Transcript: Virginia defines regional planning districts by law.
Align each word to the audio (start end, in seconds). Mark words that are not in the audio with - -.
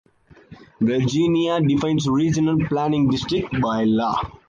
Virginia 0.79 1.61
defines 1.61 2.09
regional 2.09 2.57
planning 2.67 3.07
districts 3.07 3.55
by 3.61 3.83
law. 3.83 4.17